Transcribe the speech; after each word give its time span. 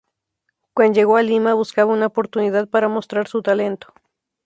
Cuando 0.73 0.95
llegó 0.95 1.15
a 1.17 1.21
Lima 1.21 1.53
buscaba 1.53 1.93
una 1.93 2.07
oportunidad 2.07 2.67
para 2.67 2.87
mostrar 2.89 3.27
su 3.27 3.43
talento. 3.43 3.93